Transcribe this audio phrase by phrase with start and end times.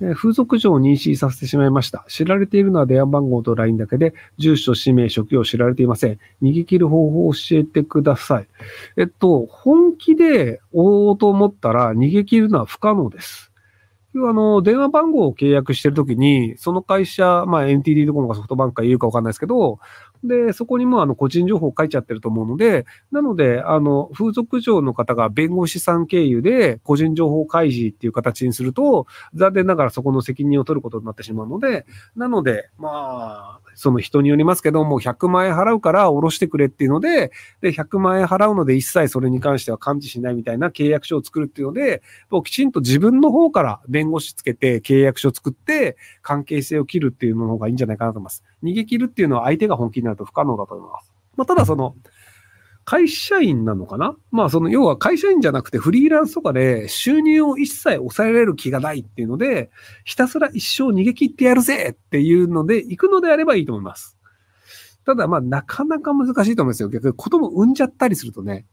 [0.00, 2.04] え風俗嬢を妊娠させてしまいました。
[2.08, 6.18] 知られているのは電話番号と LINE だけで、住所、氏名、職業を知られていません。
[6.42, 8.46] 逃げ切る方法を教えてください。
[8.96, 13.50] えっと、本気で追おうと思ったら逃げ切るのは不可能です。
[14.16, 19.80] あの、電話番号を契約してるときに、その会社、まあ NTD ドコモかソフトバンクか言うかわかんないですけど、
[20.24, 48.42] で、そこにもあの個人情報書いちゃってると思うので、なので、あの、風俗嬢の方が弁護士さん経由で個人情報開示っていう形にすると、残念ながらそこの責任を取ることになってしまうので、なので、まあ、その人によりますけども、100万円払うから下ろしてくれっていうので、で、100万円払うので一切それに関しては感知しないみたいな契約書を作るっていうので、もうきちんと自分の方から弁護士つけて契約書を作って関係性を切るっていうのの方がいいんじゃないかなと思います。
[48.62, 51.12] 逃げ切るっていうのは相手が本気になると不可能だと思います。
[51.36, 51.96] まあ、ただその、
[52.86, 54.14] 会社員なのかな？
[54.30, 59.70] まあその要は会社員じゃなくてフリーランスとかで収入を一切抑えられる気がないっていうので、
[60.04, 64.18] ひたすら一生逃げ切ってやるぜっていうので行くのであればいいと思います。
[65.06, 66.90] ただまあなかなか難しいと思うんですよ。
[66.90, 68.66] 逆に子供産んじゃったりするとね。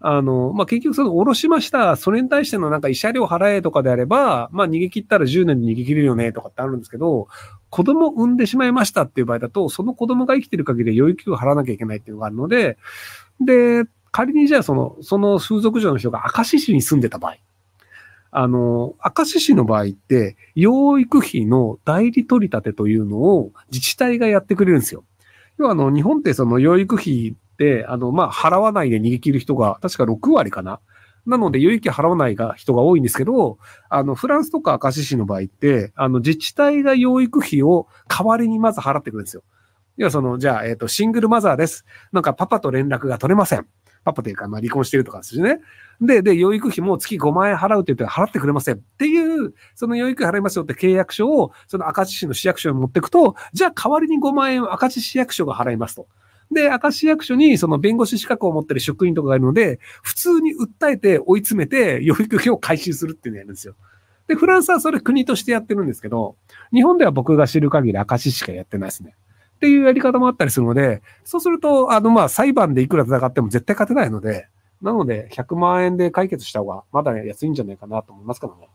[0.00, 1.96] あの、まあ、結局その、下ろしました。
[1.96, 7.26] それに対してのなんか慰謝料払えとかであれば、まあ、逃げ切ったら10年で逃げ切れるよねとかってあるんですけど、
[7.70, 12.78] 子供を産んでしまいましたっていう場合だと、その子供が生きてる限り養育費を払わなきゃいけないっていうのがあるので、
[13.40, 17.36] で、仮にじゃあその、その風俗嬢の人が明石市に住んでた場合、
[18.30, 25.04] あの、明石市の場合って、養育費の代理取り立てというのを自治体がやってくれるんですよ。
[25.58, 30.80] 要はあの、日本ってその養育費って、あの、ま、払わないで逃げ切る人が確か6割かな。
[31.28, 33.58] なので、養育費払わないが人が多いんですけど、
[33.90, 39.42] あの、フランスとか明石市の場合って、あの、自治体が養育費を代わりにまず払ってくるんですよ。
[39.98, 41.84] 要はその、じゃあ、えっ、と、シングルマザーです。
[42.12, 43.66] なんかパパと連絡が取れません。
[44.04, 45.60] パパというか、まあ、離婚してるとかですよね。
[46.00, 48.76] で、で、養育費も月5万円払うって言って払ってくれません。
[48.76, 56.06] っていう、その養育費払いますよって契約書を、その明石市の市役所に持っていくと、じゃあ代わりに5万円を明石市役所が払いますと。
[56.50, 63.74] で、明石市役所にその弁護士資格を持ってる職員とかがいるので、普通に訴えて追い詰めて養育費を回収するっていうのをやるんですよ。
[64.28, 66.36] で、フランスはそれ国としてやってるんですけど、
[66.72, 69.14] 日本では僕が知る限り明石しかやってないですね。
[69.56, 74.48] っていうやり方もあったりするので、そうすると、あの、まあ、裁判でいくら戦っても絶対勝てないので、
[74.82, 78.68] なので、100万円で解決した方が、まだ安いんじゃないかなと思いますけどね。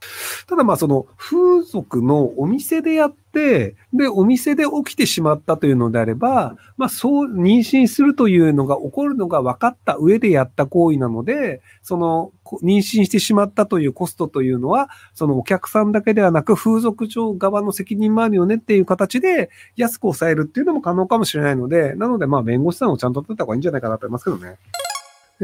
[0.48, 12.32] ただまあ、その、風俗のお店でやって、で、お店で起きてしまったというのであれば、まあ、そう、妊娠するというのが起こるのが分かった上でやった行為なので、その、
[12.62, 24.58] 妊娠してしまったというコストというのは、そのお客さんだけではなく、風俗庁側の責任もあるよねっていう形で、安く抑えるっていうのも可能かもしれないので、なので、まあ、弁護士さんをちゃんと取った方がいいんじゃないかなと思いますけどね。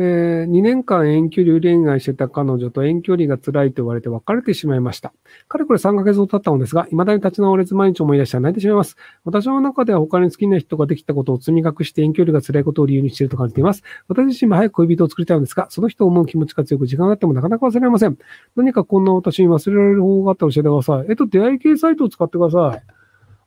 [0.02, 5.12] えー、2年間遠距離恋愛してた彼女と遠距離が辛いと言われて別れてしまいました。
[5.50, 8.96] かれこれ3ヶ月ほど経ったのですが、未だに立ち直れず毎日思い出したら泣いてしまいます。
[9.26, 13.84] 私の中では他に好きな人ができたことを積み隠して遠距離が辛いことを理由にしていると感じています。
[14.08, 18.18] 私自身も早く恋人を作りたいのですが、その人を思う気持ちが強く時間があってもなかなか忘れられません。
[18.56, 21.06] 何かこんな私に忘れられる方法があったら教えてください。
[21.10, 22.99] えっと、出会い系サイトを使ってください。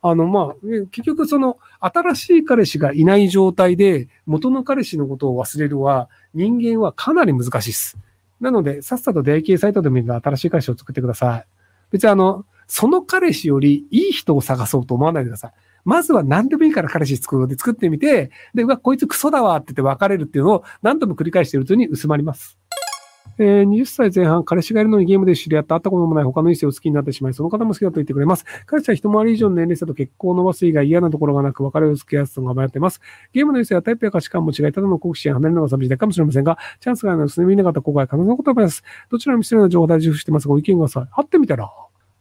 [0.02, 0.54] あの、まあ、
[0.90, 7.96] 結局その、新しい彼氏がいない状態で、元の彼氏のことを忘れるは、人間はかなり難しいです。
[8.40, 11.46] なので、さっさと出会い系サイトでもいいから新しい彼氏を作ってください。
[11.92, 15.52] 別にあの、その彼氏よりいい人を探そうと思わないでください。
[15.84, 22.58] まずは何でもいいから彼氏作ろうで作ってみて、で、うわ、こいつクソだわって言って別れるっていうのを何度も繰り返しているうちに薄まります。
[23.44, 28.44] えー20歳前半、彼氏がいるのにゲームで知り合った会ったこともない他の異性を好きになってしまい、その方も好きだと言ってくれます。
[28.66, 33.00] 彼氏は一回り以上の年齢差と結婚を伸ばす以外嫌なところがなく別れを付き合わすのが迷っています。
[33.32, 38.82] ゲームの異性はタイプや価値観も違い、ただの好奇心離れるのが寂しいかもしれませんが、チャンスがあるので、すでに見なかった後悔、可能なことはます。
[39.10, 41.06] どちらも失礼な情報を大事にしてますが、ご意見ください。
[41.14, 41.70] 会ってみたら。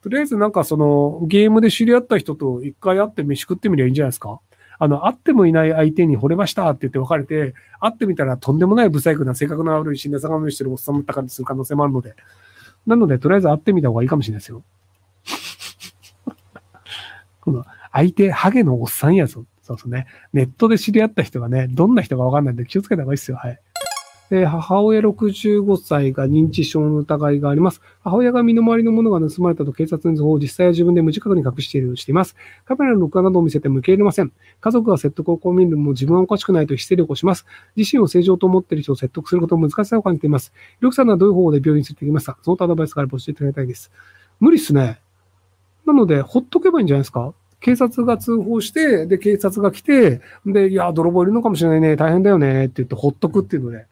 [0.01, 4.39] とりあえずなんかその、ゲームで知り合った人と一回会って飯食ってみりゃいいんじゃないですか？
[4.83, 12.15] あの、会ってもいない相手に惚れましたって言って別れて、会ってみたらとんでもない不細工な性格の悪い死んだ魚のしてるおっさんだった感じする可能性もあるので。
[12.87, 14.63] なので、とりあえず会ってみた方がいいかもしれないですよ。
[17.41, 19.45] この、相手、ハゲのおっさんやぞ。
[19.61, 20.07] そうそうね。
[20.33, 23.37] ネットで知り合った人がね、どんな人がわかんないんで気をつけた方がいいですよ。
[23.37, 23.59] はい。
[24.33, 27.81] えー母親65歳が認知症の疑いがあります。
[28.01, 32.37] 母親が身の回りのものが盗まれたと警察に通報、実際は自分で無自覚に隠しているようにしています。
[32.63, 34.31] カメラの録画などを見せても受け入れません。
[34.61, 37.45] 家族が説得を試みるも自分はおかしくないとヒステリーをします。
[37.75, 40.53] 自身を正常と思っている人を説得することも難しさを感じています。
[40.79, 43.91] ルクさんはどういう方法で病院に連れてきましたその他アドバイスがあれば教えていただきたいです。
[44.39, 45.01] 無理っすね。
[45.85, 47.33] なので、ほっとけばいいんじゃないですか？
[47.59, 53.85] 警察が通報して、で、警察が来て、で、いや、泥棒いるのかもしれないね、大変だよね、って言ってほっとくっていうので。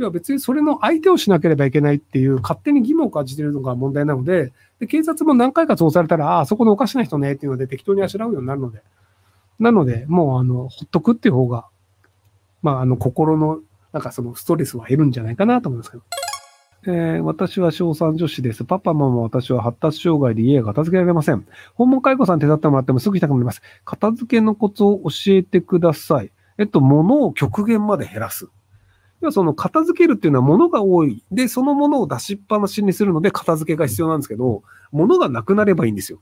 [0.00, 8.82] 要は別にそれの相手をしなければいけないっていう勝手に義務を感じているのが問題なので、で警察も何回か通されたら、ああ、そこのおかしな人ねっていうので適当にあしらうようになるので、
[9.58, 11.66] なので、もうあの、ほっとくっていう方が、
[12.62, 13.60] まあ、あの、心の、
[13.92, 16.02] なんかそのストレスは減るんじゃないかなと思いますけど。
[16.86, 18.64] えー、私は小3女子です。
[18.64, 21.46] パパ、ママ、私は発達障害で家が片付けられません。
[21.74, 23.60] 訪問介護さん手伝ってもらってもすぐ来たくなります。
[23.84, 26.30] 片付けのコツを教えてください。
[26.56, 28.48] えっと、物を極限まで減らす。
[29.20, 31.22] 要はその片付けるっていうのは物が多い。
[31.30, 34.62] で、その物を出しっぱなしにするので片付けが必要なんですけど、
[34.92, 36.20] 物がなくなればいいんですよ。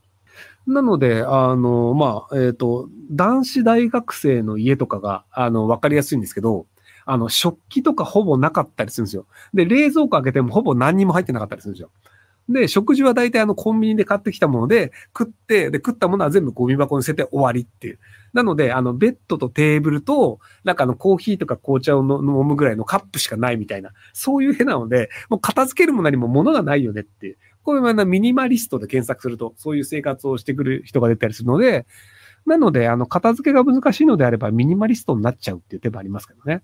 [0.67, 6.67] なので、あの、まあ、えっ、ー、と、男子大学生の家とかが、あの、わかりやすいんですけど、
[7.07, 9.27] あの、食器とかほぼなかったりするんですよ。
[9.55, 11.91] で、冷蔵庫開けてもほぼ何にも入ってなかったりするんですよ。
[12.49, 17.99] で、食事は大体あのコンビニで買ってきたもので食って、で、食ったものは全部ゴミ箱に捨てて終わりっていう。
[18.33, 27.39] なので、あの、ベッドとテーブルと、なんかあの、コーヒーとか紅茶を飲むぐらいのカップしかないみたいな、そういう部なので、もう片付けるも何も物がないよねっていう。
[27.63, 31.87] こういうミニマリストで検索すると、そういう生活をしてくる人が出たりするので、
[32.47, 36.63] なので、あの、片付けが難しいのであれば、ミニマリストになっちゃうっていう手もありますけどね。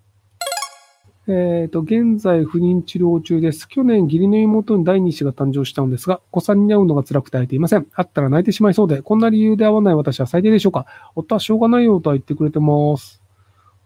[1.27, 3.67] えっ、ー、と、現在不妊治療中です。
[3.67, 7.85] 去年、義理の妹に第二子が誕生したのですが、お子さんに会うのが辛くて会えていません。
[7.85, 10.85] 会ったら泣いてしまいそうで、こんな理由で会わない私は最低でしょうか
[11.15, 13.23] 夫はしょうがないよとは言ってくれてます。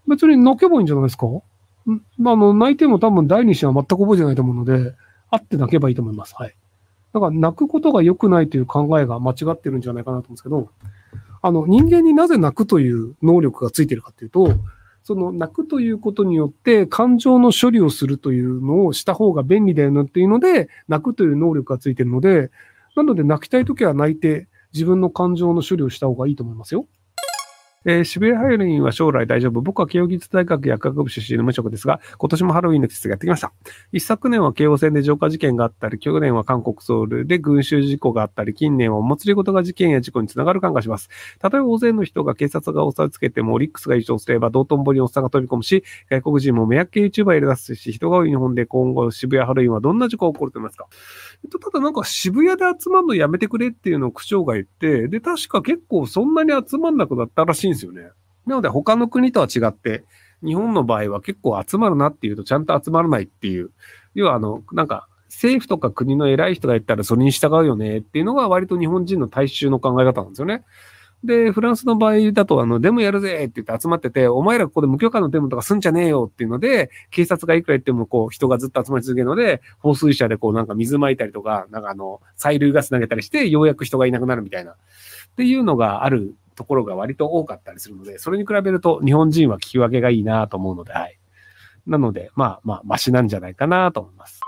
[0.09, 1.27] 別に泣けばいいんじゃないですか？
[1.27, 1.41] ん
[2.27, 4.95] あの、泣いても多分第二子は全く覚えてないと思うので、
[5.31, 6.35] 会って泣けばいいと思います。
[6.37, 6.57] はい。
[7.13, 10.71] だから泣くことが良くないという考えが間違ってるんじゃないかなと思うんですけど、
[11.41, 14.55] あの、人間になぜ泣くという能力がついてるかというと、
[15.09, 22.51] その泣くということによって感情の処理をするというのをした方が便利だよなっていうので、泣くという能力がついてるので、
[22.95, 26.87] なので泣きたいときは泣いて自分の感情の処理をした方がいいと思いますよ。
[27.85, 29.61] えー、渋谷ハロウィンは将来大丈夫。
[29.61, 33.53] 僕は慶応義塾大学薬学部出身の無職ですが、今年もハロウィンの季節がやってきました。
[33.93, 41.09] 一昨年は京王線で浄化事件があったり、去年は韓国ソウルで群衆事故があったり、近年はお祭りごとが事件や事故につながる感がします。
[41.39, 50.87] たとえ大勢の人が警察が押さえつけても、オリックスが優勝すれば、道頓堀におっさんが飛び込むし、外国人も迷惑系 YouTuber 入れ出すし、人が多い日本で今後渋谷ハロウィンはどんな事故が起こると思いますか？
[51.51, 58.11] とただなんか渋谷で集まるのやめてくれっていうのを区長が言って、で、確か結構そんなに集まんなくなったらしいいんですよね。
[58.47, 60.05] なので他の国とは違って、
[60.45, 63.71] 日本の場合は結構集まるなっていうとちゃんと集まらないっていう、
[64.15, 70.65] 要はあの、なんか政府とか国の偉い人が言ったらそれに従うよねっていうのが割と日本人の大衆の考え方なんですよね。
[71.25, 84.73] で、フランスの場合だと、あの、デモやるぜって言って集まってて、お前らここで無許可のデモとかすんじゃねえよっていうので、警察がいくら言っても、こう、人がずっと集まり続けるので、放水車でこう、なんか水撒いたりとか、なんかあの、催涙ガス投げたりして、ようやく人がいなくなるみたいな。
[84.73, 84.75] っ
[85.37, 91.19] ていうのがあるところが割と多かったりするので、それに比べると日本人は聞き分けがいいなと思うので、はい。
[91.87, 94.41] なので、まあまあ、マシなんじゃないかなと思います。